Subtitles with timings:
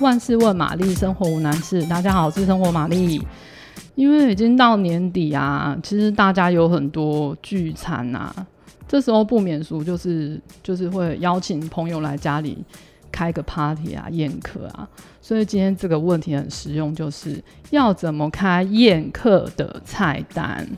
[0.00, 1.82] 万事问玛丽，生活无难事。
[1.86, 3.20] 大家好，我是生活玛丽。
[3.94, 8.34] 因为已经到年底啊，其实大家有很多聚餐啊，
[8.86, 12.62] 这时候不免俗就是就是会邀请朋友来家里
[13.10, 14.86] 开个 party 啊，宴客啊。
[15.22, 20.68] 所以今天这个问题很实用，就是要怎么开宴客的菜单？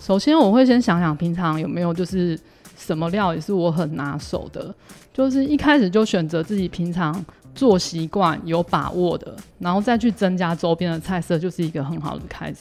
[0.00, 2.36] 首先我会先想想平常有没有就是
[2.76, 4.74] 什么料也是我很拿手的，
[5.14, 7.24] 就是一开始就选择自己平常。
[7.56, 12.58] 做习惯有把握的，然后再去增加周边的菜色，就是一个很好的开始。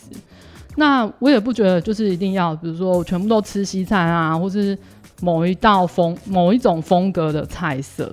[0.78, 4.78] 那我也不觉得就是一定要，比如说我全部都吃西餐啊，或是
[5.22, 8.12] 某一道风、某一种风格的菜色，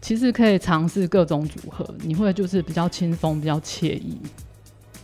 [0.00, 4.16] 其实可以尝试各种组合，你会就是比较轻松、比较惬意。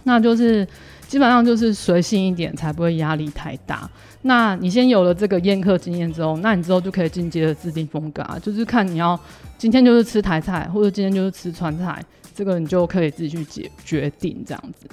[0.04, 0.66] 那就是
[1.08, 3.88] 基本上就是随性一点，才不会压力太大。
[4.22, 9.18] 那你先有了这个宴客经验之后，那你之后就可以进阶的制定风格啊，就是看你要
[9.56, 12.04] 今天就是吃台菜，或者今天就是吃川菜，
[12.34, 14.88] 这个你就可以自己去决决定这样子。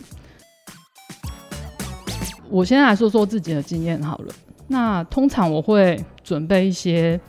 [2.50, 4.34] 我先来说说自己的经验好了。
[4.68, 7.20] 那通常我会准备一些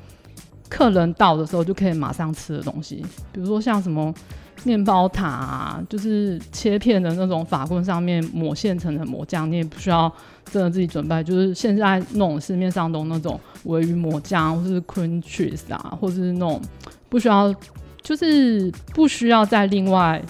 [0.69, 4.15] 客人到的时候就可以马上吃的东西，比如说像什么。
[4.63, 10.11] 面包塔啊，就是切片的那种法棍，上面抹现成的抹酱，你也不需要
[10.51, 11.23] 真的自己准备。
[11.23, 16.63] 就是现在那种市面上都那种鮪鱼抹酱，或是 cream cheese 啊，或是那种
[17.11, 17.55] 不需要，
[18.01, 20.23] 就是不需要再另外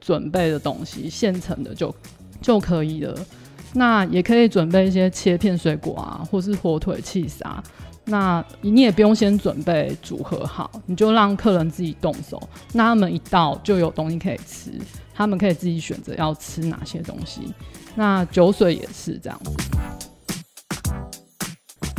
[0.00, 1.94] 准备的东西，现成的就
[2.42, 3.16] 就可以了。
[3.74, 7.62] 那也可以准备一些切片水果啊，或是火腿起司啊。
[8.04, 12.42] 那你也不用先准备组合好，你就让客人自己动手。
[12.72, 14.72] 那他们一到就有东西可以吃，
[15.14, 17.52] 他们可以自己选择要吃哪些东西。
[17.94, 19.52] 那酒水也是这样子。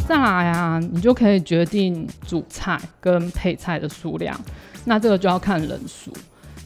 [0.07, 4.35] 再来啊，你就可以决定主菜跟配菜的数量。
[4.85, 6.11] 那这个就要看人数。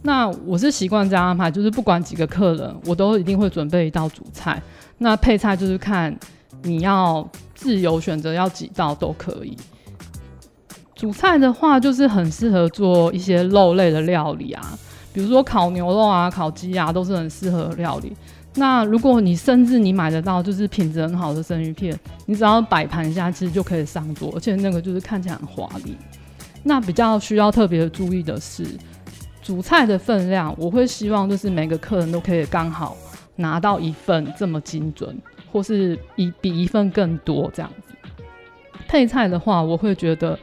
[0.03, 4.61] 那我是习惯这样安排，就是不管几个客人，我都一定会准备一道主菜。
[5.00, 6.16] 那配菜就是看
[6.61, 7.28] 你要。
[7.55, 9.55] 自由选择要几道都可以。
[10.95, 14.78] 主菜的话，就是很适合做一些肉类的料理啊，
[15.13, 18.11] 比如说烤牛肉啊、烤鸡啊，都是很适合料理。
[18.55, 25.95] 那如果你甚至你买得到就是品质很好的生鱼片，你只要摆盘一下，其实就可以上桌，而且那个就是看起来很华丽。
[26.63, 28.66] 那比较需要特别注意的是，
[29.43, 32.97] 主菜的分量，我会希望就是每个客人都可以刚好
[33.35, 35.15] 拿到一份这么精准。
[35.51, 37.93] 或是一比一份更多这样子。
[38.87, 40.35] 配菜的话，我会觉得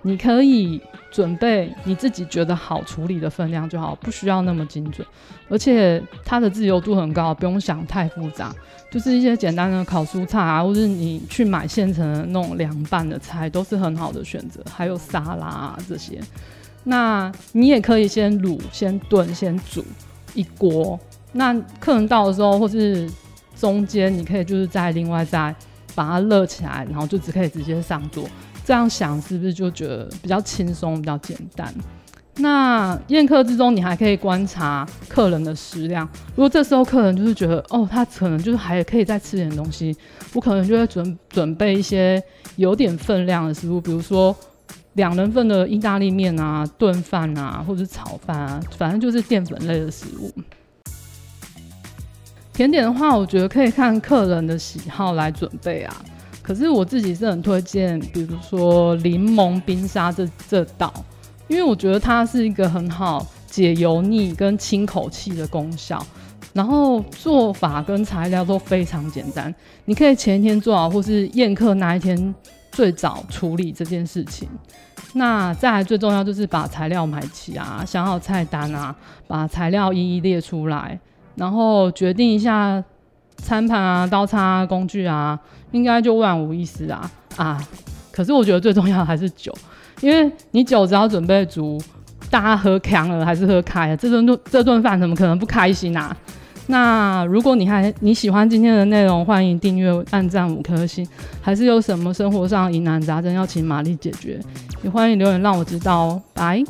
[0.00, 5.06] 你可以准备你自己觉得好处理的分量就好，不需要那么精准。
[5.50, 8.54] 而且它的自由度很高，不用想太复杂，
[8.90, 14.64] 就是一些简单的烤蔬菜啊，或是你去买现成的那种凉拌的菜，都是很好的选择。
[14.74, 16.18] 还有沙拉啊这些，
[16.84, 19.84] 那你也可以先卤、先炖、先煮
[20.34, 20.98] 一锅。
[21.32, 23.10] 那客人到的时候，或是
[23.56, 25.54] 中间你可以就是再另外再
[25.94, 28.24] 把它热起来，然后就只可以直接上桌。
[28.64, 31.72] 这样想是不是就觉得比较轻松、比较简单？
[32.36, 36.08] 那宴客之中，你还可以观察客人的食量。
[36.34, 39.96] 如果这时候客人就是觉得哦，他可能就是还可以再吃点东西，
[40.32, 42.20] 我可能就会准准备一些
[42.56, 44.34] 有点分量的食物，比如说
[44.94, 50.32] 两人份的意大利面啊、炖饭啊，或者是炒饭啊，反正就是淀粉类的食物。
[52.52, 56.04] 甜点的话，我觉得可以看客人的喜好来准备啊。
[56.42, 60.92] 可是我自己是很推荐，比如说柠檬冰沙这这道，
[61.48, 66.04] 因为我觉得它是一个很好解油腻跟清口气的功效。
[66.52, 69.52] 然后做法跟材料都非常简单，
[69.86, 72.32] 你可以前一天做好，或是宴客那一天
[72.74, 74.48] 最早处理这件事情。
[75.14, 78.94] 那再来最重要就是把材料买齐啊，想好菜单啊，
[79.28, 80.98] 把材料一一列出来。
[81.36, 82.82] 然后决定一下
[83.36, 85.38] 餐盘啊、刀叉啊、工具啊，
[85.72, 87.60] 应该就万无一失啊啊！
[88.12, 89.52] 可是我觉得最重要的还是酒，
[90.00, 91.76] 因为你酒只要准备足，
[92.30, 96.16] 大家喝强了还是喝开了，这顿顿这顿饭怎么可能不开心啊？
[96.66, 101.06] 那如果你还你喜欢今天的内容，欢迎订阅、按赞五颗星。
[101.42, 104.40] 还是有什么生活上疑难杂症要请玛丽解决，
[104.82, 106.22] 也欢迎留言让我知道哦。
[106.32, 106.64] 拜。